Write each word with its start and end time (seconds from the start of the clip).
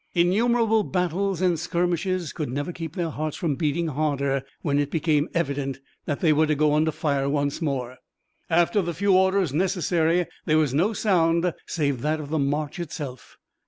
Innumerable 0.15 0.81
battles 0.81 1.41
and 1.43 1.59
skirmishes 1.59 2.33
could 2.33 2.49
never 2.49 2.71
keep 2.71 2.95
their 2.95 3.11
hearts 3.11 3.37
from 3.37 3.53
beating 3.53 3.89
harder 3.89 4.41
when 4.63 4.79
it 4.79 4.89
became 4.89 5.29
evident 5.35 5.79
that 6.05 6.21
they 6.21 6.33
were 6.33 6.47
to 6.47 6.55
go 6.55 6.73
under 6.73 6.91
fire 6.91 7.29
once 7.29 7.61
more. 7.61 7.97
After 8.49 8.81
the 8.81 8.95
few 8.95 9.13
orders 9.13 9.53
necessary, 9.53 10.25
there 10.45 10.57
was 10.57 10.73
no 10.73 10.93
sound 10.93 11.53
save 11.67 12.01
that 12.01 12.19
of 12.19 12.31
the 12.31 12.39
march 12.39 12.79
itself. 12.79 13.37